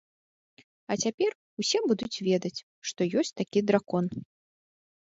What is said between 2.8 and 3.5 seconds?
што ёсць